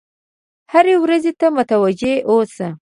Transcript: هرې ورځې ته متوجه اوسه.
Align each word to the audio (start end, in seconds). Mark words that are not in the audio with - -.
هرې 0.73 0.95
ورځې 1.03 1.31
ته 1.39 1.47
متوجه 1.57 2.13
اوسه. 2.29 2.67